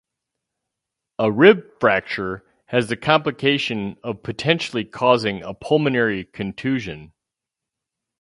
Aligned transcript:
A 1.19 1.31
rib 1.31 1.79
fracture 1.79 2.43
has 2.65 2.87
the 2.87 2.97
complication 2.97 3.97
of 4.03 4.23
potentially 4.23 4.83
causing 4.83 5.43
a 5.43 5.53
pulmonary 5.53 6.25
contusion. 6.25 7.13